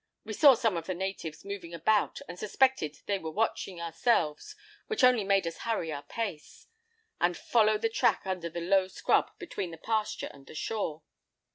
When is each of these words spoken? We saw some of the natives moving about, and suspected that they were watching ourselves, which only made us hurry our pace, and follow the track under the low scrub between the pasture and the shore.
We 0.23 0.33
saw 0.33 0.55
some 0.55 0.77
of 0.77 0.87
the 0.87 0.95
natives 0.95 1.45
moving 1.45 1.75
about, 1.75 2.21
and 2.27 2.39
suspected 2.39 2.95
that 2.95 3.05
they 3.05 3.19
were 3.19 3.29
watching 3.29 3.79
ourselves, 3.79 4.55
which 4.87 5.03
only 5.03 5.23
made 5.23 5.45
us 5.45 5.59
hurry 5.59 5.91
our 5.91 6.01
pace, 6.01 6.65
and 7.19 7.37
follow 7.37 7.77
the 7.77 7.87
track 7.87 8.23
under 8.25 8.49
the 8.49 8.61
low 8.61 8.87
scrub 8.87 9.29
between 9.37 9.69
the 9.69 9.77
pasture 9.77 10.31
and 10.33 10.47
the 10.47 10.55
shore. 10.55 11.03